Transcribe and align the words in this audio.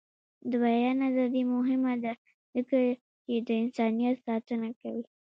د 0.49 0.51
بیان 0.63 0.97
ازادي 1.09 1.43
مهمه 1.53 1.93
ده 2.03 2.13
ځکه 2.55 2.77
چې 3.23 3.33
د 3.47 3.49
انسانیت 3.63 4.17
ساتنه 4.27 4.69
کوي. 4.81 5.03